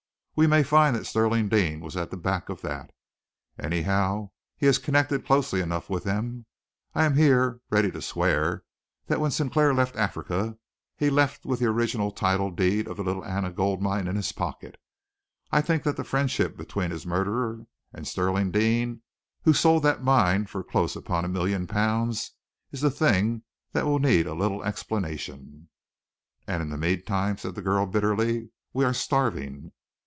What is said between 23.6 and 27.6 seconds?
that will need a little explanation." "And in the meantime," said